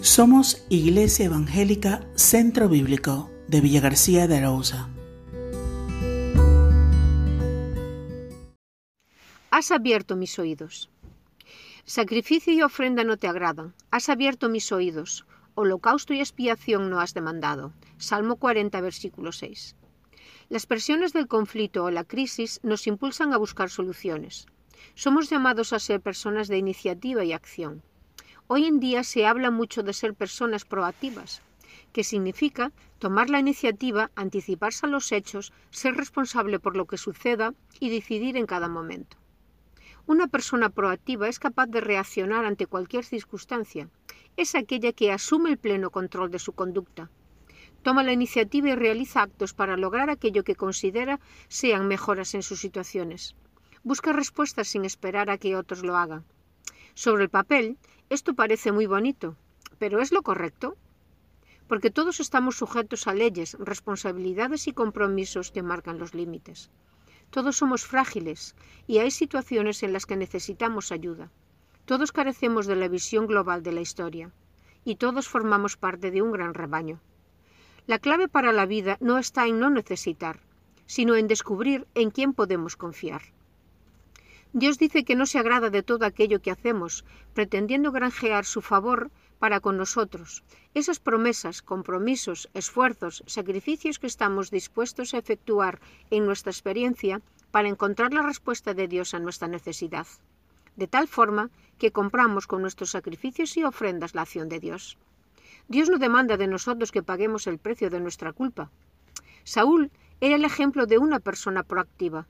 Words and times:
Somos 0.00 0.64
Iglesia 0.68 1.26
Evangélica 1.26 2.06
Centro 2.14 2.68
Bíblico 2.68 3.32
de 3.48 3.60
Villa 3.60 3.80
García 3.80 4.28
de 4.28 4.36
Arauza. 4.36 4.88
Has 9.50 9.72
abierto 9.72 10.14
mis 10.14 10.38
oídos. 10.38 10.88
Sacrificio 11.84 12.52
y 12.52 12.62
ofrenda 12.62 13.02
no 13.02 13.16
te 13.16 13.26
agradan. 13.26 13.74
Has 13.90 14.08
abierto 14.08 14.48
mis 14.48 14.70
oídos. 14.70 15.26
Holocausto 15.56 16.14
y 16.14 16.20
expiación 16.20 16.90
no 16.90 17.00
has 17.00 17.12
demandado. 17.12 17.72
Salmo 17.96 18.36
40, 18.36 18.80
versículo 18.80 19.32
6. 19.32 19.74
Las 20.48 20.66
presiones 20.66 21.12
del 21.12 21.26
conflicto 21.26 21.82
o 21.82 21.90
la 21.90 22.04
crisis 22.04 22.60
nos 22.62 22.86
impulsan 22.86 23.32
a 23.32 23.36
buscar 23.36 23.68
soluciones. 23.68 24.46
Somos 24.94 25.28
llamados 25.28 25.72
a 25.72 25.80
ser 25.80 26.00
personas 26.00 26.46
de 26.46 26.58
iniciativa 26.58 27.24
y 27.24 27.32
acción. 27.32 27.82
Hoy 28.50 28.64
en 28.64 28.80
día 28.80 29.04
se 29.04 29.26
habla 29.26 29.50
mucho 29.50 29.82
de 29.82 29.92
ser 29.92 30.14
personas 30.14 30.64
proactivas, 30.64 31.42
que 31.92 32.02
significa 32.02 32.72
tomar 32.98 33.28
la 33.28 33.40
iniciativa, 33.40 34.10
anticiparse 34.14 34.86
a 34.86 34.88
los 34.88 35.12
hechos, 35.12 35.52
ser 35.70 35.96
responsable 35.96 36.58
por 36.58 36.74
lo 36.74 36.86
que 36.86 36.96
suceda 36.96 37.52
y 37.78 37.90
decidir 37.90 38.38
en 38.38 38.46
cada 38.46 38.66
momento. 38.66 39.18
Una 40.06 40.28
persona 40.28 40.70
proactiva 40.70 41.28
es 41.28 41.38
capaz 41.38 41.66
de 41.66 41.82
reaccionar 41.82 42.46
ante 42.46 42.64
cualquier 42.64 43.04
circunstancia. 43.04 43.90
Es 44.38 44.54
aquella 44.54 44.94
que 44.94 45.12
asume 45.12 45.50
el 45.50 45.58
pleno 45.58 45.90
control 45.90 46.30
de 46.30 46.38
su 46.38 46.54
conducta. 46.54 47.10
Toma 47.82 48.02
la 48.02 48.12
iniciativa 48.12 48.70
y 48.70 48.74
realiza 48.74 49.20
actos 49.20 49.52
para 49.52 49.76
lograr 49.76 50.08
aquello 50.08 50.42
que 50.42 50.56
considera 50.56 51.20
sean 51.48 51.86
mejoras 51.86 52.32
en 52.32 52.42
sus 52.42 52.60
situaciones. 52.60 53.34
Busca 53.82 54.14
respuestas 54.14 54.68
sin 54.68 54.86
esperar 54.86 55.28
a 55.28 55.36
que 55.36 55.54
otros 55.54 55.82
lo 55.84 55.98
hagan. 55.98 56.24
Sobre 56.94 57.24
el 57.24 57.28
papel, 57.28 57.76
esto 58.10 58.34
parece 58.34 58.72
muy 58.72 58.86
bonito, 58.86 59.36
pero 59.78 60.00
¿es 60.00 60.12
lo 60.12 60.22
correcto? 60.22 60.76
Porque 61.66 61.90
todos 61.90 62.20
estamos 62.20 62.56
sujetos 62.56 63.06
a 63.06 63.14
leyes, 63.14 63.56
responsabilidades 63.58 64.66
y 64.66 64.72
compromisos 64.72 65.50
que 65.50 65.62
marcan 65.62 65.98
los 65.98 66.14
límites. 66.14 66.70
Todos 67.30 67.56
somos 67.56 67.84
frágiles 67.84 68.54
y 68.86 68.98
hay 68.98 69.10
situaciones 69.10 69.82
en 69.82 69.92
las 69.92 70.06
que 70.06 70.16
necesitamos 70.16 70.92
ayuda. 70.92 71.30
Todos 71.84 72.12
carecemos 72.12 72.66
de 72.66 72.76
la 72.76 72.88
visión 72.88 73.26
global 73.26 73.62
de 73.62 73.72
la 73.72 73.82
historia 73.82 74.32
y 74.84 74.96
todos 74.96 75.28
formamos 75.28 75.76
parte 75.76 76.10
de 76.10 76.22
un 76.22 76.32
gran 76.32 76.54
rebaño. 76.54 77.00
La 77.86 77.98
clave 77.98 78.28
para 78.28 78.52
la 78.52 78.64
vida 78.64 78.96
no 79.00 79.18
está 79.18 79.46
en 79.46 79.58
no 79.58 79.68
necesitar, 79.68 80.40
sino 80.86 81.16
en 81.16 81.28
descubrir 81.28 81.86
en 81.94 82.10
quién 82.10 82.32
podemos 82.32 82.76
confiar. 82.76 83.22
Dios 84.52 84.78
dice 84.78 85.04
que 85.04 85.14
no 85.14 85.26
se 85.26 85.38
agrada 85.38 85.70
de 85.70 85.82
todo 85.82 86.06
aquello 86.06 86.40
que 86.40 86.50
hacemos, 86.50 87.04
pretendiendo 87.34 87.92
granjear 87.92 88.44
su 88.44 88.62
favor 88.62 89.10
para 89.38 89.60
con 89.60 89.76
nosotros. 89.76 90.42
Esas 90.74 90.98
promesas, 90.98 91.62
compromisos, 91.62 92.48
esfuerzos, 92.54 93.22
sacrificios 93.26 93.98
que 93.98 94.06
estamos 94.06 94.50
dispuestos 94.50 95.12
a 95.12 95.18
efectuar 95.18 95.80
en 96.10 96.26
nuestra 96.26 96.50
experiencia 96.50 97.20
para 97.50 97.68
encontrar 97.68 98.12
la 98.12 98.22
respuesta 98.22 98.74
de 98.74 98.88
Dios 98.88 99.14
a 99.14 99.18
nuestra 99.18 99.48
necesidad. 99.48 100.06
De 100.76 100.86
tal 100.86 101.08
forma 101.08 101.50
que 101.78 101.92
compramos 101.92 102.46
con 102.46 102.62
nuestros 102.62 102.90
sacrificios 102.90 103.56
y 103.56 103.64
ofrendas 103.64 104.14
la 104.14 104.22
acción 104.22 104.48
de 104.48 104.60
Dios. 104.60 104.98
Dios 105.68 105.90
no 105.90 105.98
demanda 105.98 106.36
de 106.36 106.46
nosotros 106.46 106.92
que 106.92 107.02
paguemos 107.02 107.46
el 107.46 107.58
precio 107.58 107.90
de 107.90 108.00
nuestra 108.00 108.32
culpa. 108.32 108.70
Saúl 109.44 109.90
era 110.20 110.36
el 110.36 110.44
ejemplo 110.44 110.86
de 110.86 110.98
una 110.98 111.20
persona 111.20 111.62
proactiva. 111.62 112.26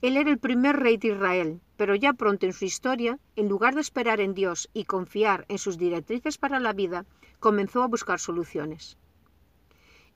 Él 0.00 0.16
era 0.16 0.30
el 0.30 0.38
primer 0.38 0.76
rey 0.76 0.96
de 0.96 1.08
Israel, 1.08 1.60
pero 1.76 1.96
ya 1.96 2.12
pronto 2.12 2.46
en 2.46 2.52
su 2.52 2.64
historia, 2.64 3.18
en 3.34 3.48
lugar 3.48 3.74
de 3.74 3.80
esperar 3.80 4.20
en 4.20 4.32
Dios 4.32 4.70
y 4.72 4.84
confiar 4.84 5.44
en 5.48 5.58
sus 5.58 5.76
directrices 5.76 6.38
para 6.38 6.60
la 6.60 6.72
vida, 6.72 7.04
comenzó 7.40 7.82
a 7.82 7.88
buscar 7.88 8.20
soluciones. 8.20 8.96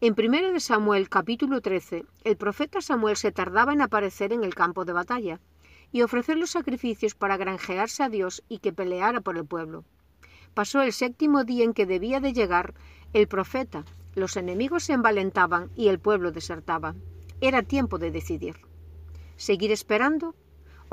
En 0.01 0.15
1 0.17 0.61
Samuel 0.61 1.09
capítulo 1.09 1.61
13, 1.61 2.05
el 2.23 2.37
profeta 2.37 2.81
Samuel 2.81 3.17
se 3.17 3.33
tardaba 3.33 3.73
en 3.73 3.81
aparecer 3.81 4.33
en 4.33 4.45
el 4.45 4.55
campo 4.55 4.85
de 4.85 4.93
batalla 4.93 5.41
y 5.91 6.03
ofrecer 6.03 6.37
los 6.37 6.51
sacrificios 6.51 7.17
para 7.17 7.37
granjearse 7.37 8.05
a 8.05 8.09
Dios 8.09 8.45
y 8.49 8.59
que 8.59 8.73
peleara 8.73 9.21
por 9.21 9.37
el 9.37 9.47
pueblo. 9.47 9.85
Pasó 10.55 10.81
el 10.83 10.93
séptimo 10.93 11.43
día 11.43 11.65
en 11.65 11.75
que 11.75 11.87
debía 11.87 12.21
de 12.21 12.33
llegar 12.33 12.75
el 13.13 13.27
profeta, 13.27 13.85
los 14.15 14.37
enemigos 14.37 14.85
se 14.85 14.93
envalentaban 14.93 15.71
y 15.75 15.89
el 15.89 15.99
pueblo 15.99 16.31
desertaba. 16.31 16.95
Era 17.41 17.65
tiempo 17.65 17.99
de 17.99 18.13
decidir 18.13 18.57
seguir 19.37 19.73
esperando 19.73 20.35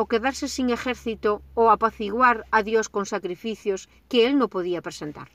o 0.01 0.07
quedarse 0.07 0.47
sin 0.47 0.69
ejército 0.69 1.41
o 1.55 1.71
apaciguar 1.71 2.45
a 2.51 2.63
Dios 2.63 2.87
con 2.87 3.05
sacrificios 3.05 3.89
que 4.07 4.25
él 4.25 4.37
no 4.37 4.47
podía 4.47 4.81
presentar. 4.81 5.29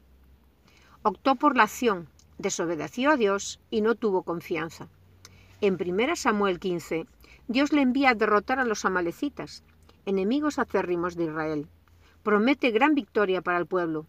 Optó 1.02 1.36
por 1.36 1.54
la 1.54 1.64
acción, 1.64 2.08
desobedeció 2.38 3.10
a 3.10 3.18
Dios 3.18 3.60
y 3.70 3.82
no 3.82 3.94
tuvo 3.94 4.22
confianza. 4.22 4.88
En 5.60 5.74
1 5.74 6.16
Samuel 6.16 6.58
15, 6.60 7.06
Dios 7.46 7.72
le 7.72 7.82
envía 7.82 8.10
a 8.10 8.14
derrotar 8.14 8.58
a 8.58 8.64
los 8.64 8.86
amalecitas, 8.86 9.64
enemigos 10.06 10.58
acérrimos 10.58 11.14
de 11.14 11.24
Israel. 11.24 11.68
Promete 12.22 12.70
gran 12.70 12.94
victoria 12.94 13.42
para 13.42 13.58
el 13.58 13.66
pueblo, 13.66 14.06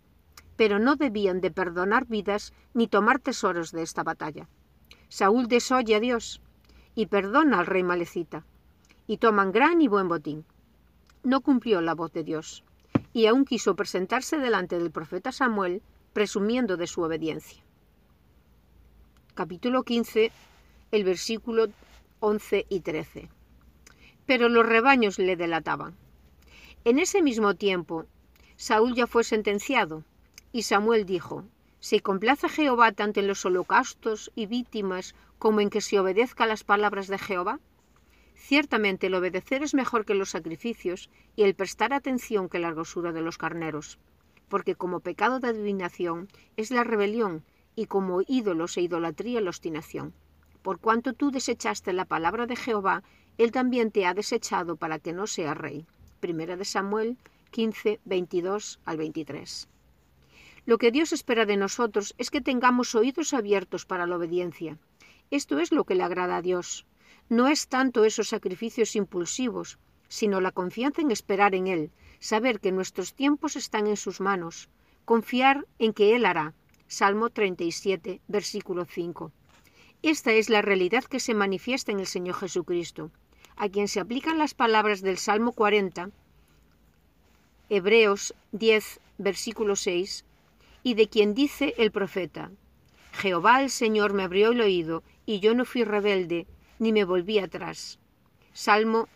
pero 0.55 0.79
no 0.79 0.95
debían 0.95 1.41
de 1.41 1.51
perdonar 1.51 2.07
vidas 2.07 2.53
ni 2.73 2.87
tomar 2.87 3.19
tesoros 3.19 3.73
de 3.73 3.81
esta 3.81 4.03
batalla. 4.03 4.47
Saúl 5.09 5.49
desoye 5.49 5.95
a 5.95 5.99
Dios 5.99 6.41
y 6.95 7.07
perdona 7.07 7.59
al 7.59 7.65
rey 7.65 7.83
malecita 7.83 8.45
y 9.07 9.17
toman 9.17 9.51
gran 9.51 9.81
y 9.81 9.87
buen 9.87 10.07
botín. 10.07 10.45
No 11.23 11.41
cumplió 11.41 11.81
la 11.81 11.95
voz 11.95 12.11
de 12.13 12.23
Dios, 12.23 12.63
y 13.13 13.27
aún 13.27 13.45
quiso 13.45 13.75
presentarse 13.75 14.37
delante 14.37 14.77
del 14.77 14.91
profeta 14.91 15.31
Samuel, 15.31 15.81
presumiendo 16.13 16.77
de 16.77 16.87
su 16.87 17.01
obediencia. 17.01 17.63
Capítulo 19.33 19.83
15, 19.83 20.31
el 20.91 21.03
versículo 21.03 21.67
11 22.19 22.65
y 22.69 22.79
13. 22.79 23.29
Pero 24.25 24.49
los 24.49 24.65
rebaños 24.65 25.19
le 25.19 25.35
delataban. 25.35 25.95
En 26.83 26.99
ese 26.99 27.21
mismo 27.21 27.55
tiempo, 27.55 28.05
Saúl 28.55 28.95
ya 28.95 29.07
fue 29.07 29.23
sentenciado, 29.23 30.03
y 30.51 30.63
Samuel 30.63 31.05
dijo, 31.05 31.43
¿Se 31.79 31.99
complace 31.99 32.49
Jehová 32.49 32.93
tanto 32.93 33.19
en 33.19 33.27
los 33.27 33.45
holocaustos 33.45 34.31
y 34.35 34.45
víctimas 34.45 35.13
como 35.37 35.61
en 35.61 35.69
que 35.69 35.81
se 35.81 35.99
obedezca 35.99 36.47
las 36.47 36.63
palabras 36.63 37.07
de 37.07 37.17
Jehová? 37.17 37.59
Ciertamente 38.35 39.07
el 39.07 39.15
obedecer 39.15 39.63
es 39.63 39.73
mejor 39.73 40.05
que 40.05 40.13
los 40.13 40.29
sacrificios 40.29 41.09
y 41.35 41.43
el 41.43 41.55
prestar 41.55 41.93
atención 41.93 42.49
que 42.49 42.59
la 42.59 42.71
grosura 42.71 43.11
de 43.11 43.21
los 43.21 43.37
carneros, 43.37 43.97
porque 44.49 44.75
como 44.75 44.99
pecado 44.99 45.39
de 45.39 45.47
adivinación 45.47 46.27
es 46.57 46.69
la 46.69 46.83
rebelión 46.83 47.43
y 47.75 47.87
como 47.87 48.21
ídolos 48.27 48.77
e 48.77 48.81
idolatría 48.81 49.41
la 49.41 49.49
obstinación. 49.49 50.13
Por 50.61 50.79
cuanto 50.79 51.13
tú 51.13 51.31
desechaste 51.31 51.93
la 51.93 52.05
palabra 52.05 52.45
de 52.45 52.55
Jehová, 52.55 53.03
él 53.37 53.51
también 53.51 53.91
te 53.91 54.05
ha 54.05 54.13
desechado 54.13 54.75
para 54.75 54.99
que 54.99 55.13
no 55.13 55.27
seas 55.27 55.57
rey. 55.57 55.85
Primera 56.19 56.57
de 56.57 56.65
Samuel 56.65 57.17
15, 57.51 57.99
22 58.05 58.79
al 58.85 58.97
23. 58.97 59.69
Lo 60.65 60.77
que 60.77 60.91
Dios 60.91 61.13
espera 61.13 61.45
de 61.45 61.57
nosotros 61.57 62.15
es 62.17 62.31
que 62.31 62.41
tengamos 62.41 62.95
oídos 62.95 63.33
abiertos 63.33 63.85
para 63.85 64.05
la 64.05 64.17
obediencia. 64.17 64.77
Esto 65.31 65.59
es 65.59 65.71
lo 65.71 65.85
que 65.85 65.95
le 65.95 66.03
agrada 66.03 66.37
a 66.37 66.41
Dios 66.41 66.85
no 67.29 67.47
es 67.47 67.67
tanto 67.67 68.05
esos 68.05 68.29
sacrificios 68.29 68.95
impulsivos, 68.95 69.79
sino 70.07 70.41
la 70.41 70.51
confianza 70.51 71.01
en 71.01 71.11
esperar 71.11 71.55
en 71.55 71.67
Él, 71.67 71.91
saber 72.19 72.59
que 72.59 72.71
nuestros 72.71 73.13
tiempos 73.13 73.55
están 73.55 73.87
en 73.87 73.97
sus 73.97 74.21
manos, 74.21 74.69
confiar 75.05 75.65
en 75.79 75.93
que 75.93 76.15
Él 76.15 76.25
hará. 76.25 76.53
Salmo 76.87 77.29
37, 77.29 78.21
versículo 78.27 78.85
5. 78.85 79.31
Esta 80.03 80.33
es 80.33 80.49
la 80.49 80.61
realidad 80.61 81.03
que 81.03 81.19
se 81.19 81.33
manifiesta 81.33 81.91
en 81.91 81.99
el 81.99 82.05
Señor 82.05 82.35
Jesucristo, 82.35 83.11
a 83.57 83.69
quien 83.69 83.87
se 83.87 83.99
aplican 83.99 84.37
las 84.37 84.53
palabras 84.53 85.01
del 85.01 85.17
Salmo 85.17 85.51
40, 85.51 86.11
Hebreos 87.69 88.35
10, 88.51 88.99
versículo 89.17 89.75
6, 89.75 90.25
y 90.83 90.93
de 90.93 91.09
quien 91.09 91.33
dice 91.33 91.73
el 91.77 91.91
profeta, 91.91 92.51
Jehová 93.13 93.63
el 93.63 93.71
Señor 93.71 94.13
me 94.13 94.23
abrió 94.23 94.51
el 94.51 94.61
oído, 94.61 95.01
y 95.25 95.39
yo 95.39 95.55
no 95.55 95.65
fui 95.65 95.83
rebelde, 95.83 96.45
ni 96.79 96.91
me 96.91 97.05
volví 97.05 97.39
atrás. 97.39 97.99
Salmo 98.53 99.07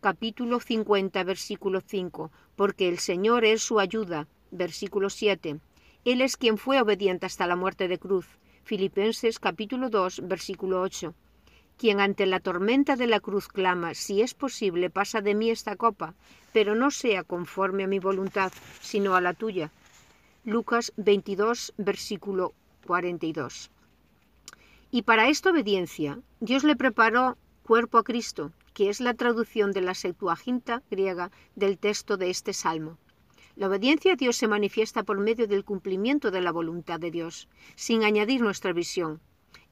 capítulo 0.00 0.60
50, 0.60 1.24
versículo 1.24 1.80
5, 1.80 2.30
porque 2.54 2.88
el 2.88 2.98
Señor 2.98 3.44
es 3.44 3.62
su 3.62 3.80
ayuda. 3.80 4.28
Versículo 4.50 5.10
7. 5.10 5.58
Él 6.04 6.20
es 6.20 6.36
quien 6.36 6.56
fue 6.56 6.80
obediente 6.80 7.26
hasta 7.26 7.46
la 7.46 7.56
muerte 7.56 7.88
de 7.88 7.98
cruz. 7.98 8.26
Filipenses 8.62 9.38
capítulo 9.38 9.90
2, 9.90 10.28
versículo 10.28 10.80
8. 10.82 11.14
Quien 11.76 12.00
ante 12.00 12.26
la 12.26 12.40
tormenta 12.40 12.96
de 12.96 13.06
la 13.06 13.20
cruz 13.20 13.48
clama, 13.48 13.94
si 13.94 14.22
es 14.22 14.32
posible, 14.34 14.88
pasa 14.88 15.20
de 15.20 15.34
mí 15.34 15.50
esta 15.50 15.76
copa, 15.76 16.14
pero 16.52 16.74
no 16.74 16.90
sea 16.90 17.22
conforme 17.24 17.84
a 17.84 17.88
mi 17.88 17.98
voluntad, 17.98 18.52
sino 18.80 19.14
a 19.14 19.20
la 19.20 19.34
tuya. 19.34 19.72
Lucas 20.44 20.92
22, 20.96 21.74
versículo 21.76 22.54
42. 22.86 23.70
Y 24.96 25.02
para 25.02 25.28
esta 25.28 25.50
obediencia, 25.50 26.20
Dios 26.40 26.64
le 26.64 26.74
preparó 26.74 27.36
cuerpo 27.62 27.98
a 27.98 28.02
Cristo, 28.02 28.52
que 28.72 28.88
es 28.88 29.02
la 29.02 29.12
traducción 29.12 29.72
de 29.72 29.82
la 29.82 29.92
Septuaginta 29.92 30.82
griega 30.90 31.30
del 31.54 31.76
texto 31.76 32.16
de 32.16 32.30
este 32.30 32.54
salmo. 32.54 32.96
La 33.56 33.66
obediencia 33.66 34.14
a 34.14 34.16
Dios 34.16 34.36
se 34.36 34.48
manifiesta 34.48 35.02
por 35.02 35.20
medio 35.20 35.46
del 35.46 35.66
cumplimiento 35.66 36.30
de 36.30 36.40
la 36.40 36.50
voluntad 36.50 36.98
de 36.98 37.10
Dios, 37.10 37.46
sin 37.74 38.04
añadir 38.04 38.40
nuestra 38.40 38.72
visión. 38.72 39.20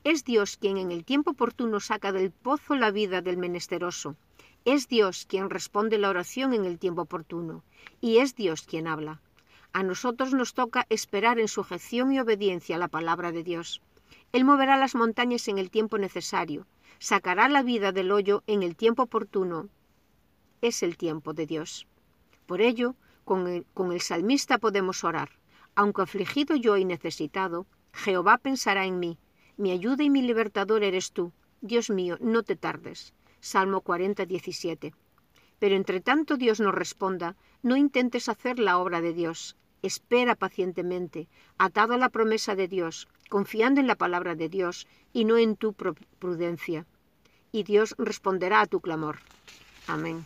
Es 0.05 0.25
Dios 0.25 0.59
quien 0.59 0.76
en 0.76 0.93
el 0.93 1.06
tiempo 1.06 1.31
oportuno 1.31 1.81
saca 1.81 2.12
del 2.12 2.31
pozo 2.31 2.75
la 2.75 2.91
vida 2.91 3.23
del 3.23 3.38
menesteroso. 3.38 4.17
Es 4.67 4.88
Dios 4.88 5.25
quien 5.26 5.49
responde 5.49 5.97
la 5.97 6.11
oración 6.11 6.53
en 6.53 6.67
el 6.67 6.79
tiempo 6.79 7.00
oportuno. 7.00 7.65
Y 8.03 8.19
es 8.19 8.35
Dios 8.35 8.67
quien 8.67 8.87
habla. 8.87 9.23
A 9.73 9.85
nosotros 9.85 10.35
nos 10.35 10.53
toca 10.53 10.85
esperar 10.91 11.38
en 11.38 11.49
sujeción 11.49 12.12
y 12.12 12.21
obediencia 12.21 12.76
a 12.76 12.79
la 12.79 12.88
palabra 12.88 13.32
de 13.32 13.43
Dios. 13.43 13.81
Él 14.34 14.44
moverá 14.44 14.76
las 14.76 14.96
montañas 14.96 15.46
en 15.46 15.58
el 15.58 15.70
tiempo 15.70 15.96
necesario, 15.96 16.66
sacará 16.98 17.48
la 17.48 17.62
vida 17.62 17.92
del 17.92 18.10
hoyo 18.10 18.42
en 18.48 18.64
el 18.64 18.75
tiempo 18.75 19.04
oportuno. 19.04 19.69
Es 20.60 20.82
el 20.82 20.96
tiempo 20.96 21.34
de 21.34 21.46
Dios. 21.46 21.86
Por 22.44 22.60
ello, 22.60 22.96
con 23.22 23.46
el, 23.46 24.00
salmista 24.00 24.58
podemos 24.58 25.04
orar. 25.04 25.31
Aunque 25.76 26.02
afligido 26.02 26.56
yo 26.56 26.76
y 26.76 26.84
necesitado, 26.84 27.66
Jehová 27.92 28.38
pensará 28.38 28.86
en 28.86 28.98
mí. 28.98 29.19
Mi 29.56 29.70
ayuda 29.70 30.02
y 30.02 30.10
mi 30.10 30.20
libertador 30.20 30.82
eres 30.82 31.12
tú. 31.12 31.30
Dios 31.60 31.88
mío, 31.88 32.19
no 32.20 32.42
te 32.42 32.56
tardes. 32.56 33.14
Salmo 33.38 33.82
40, 33.82 34.26
17. 34.26 34.94
Pero 35.60 35.76
entre 35.76 36.00
tanto 36.00 36.37
Dios 36.37 36.58
nos 36.58 36.75
responda, 36.75 37.37
no 37.62 37.76
intentes 37.76 38.28
hacer 38.28 38.58
la 38.58 38.78
obra 38.78 39.00
de 39.00 39.12
Dios. 39.12 39.56
Espera 39.84 40.34
pacientemente, 40.34 41.28
atado 41.58 41.92
a 41.92 41.98
la 41.98 42.08
promesa 42.08 42.54
de 42.54 42.69
Dios, 42.69 43.06
confiando 43.28 43.82
en 43.82 43.86
la 43.86 43.96
palabra 43.96 44.34
de 44.34 44.48
Dios 44.48 44.88
y 45.12 45.26
no 45.26 45.36
en 45.36 45.56
tu 45.56 45.75
prudencia. 45.75 46.86
Y 47.52 47.64
Dios 47.64 47.94
responderá 47.98 48.62
a 48.62 48.66
tu 48.66 48.81
clamor. 48.81 49.19
Amén. 49.86 50.25